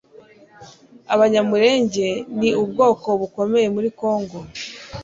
Abanyamulenge 1.13 2.07
ni 2.39 2.49
ubwoko 2.63 3.07
bukomeye 3.21 3.67
muri 3.75 3.89
Congo, 3.99 4.37